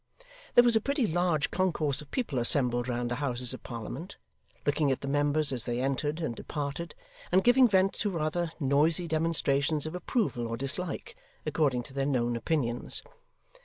[0.55, 4.17] There was a pretty large concourse of people assembled round the Houses of Parliament,
[4.65, 6.95] looking at the members as they entered and departed,
[7.31, 12.35] and giving vent to rather noisy demonstrations of approval or dislike, according to their known
[12.35, 13.03] opinions.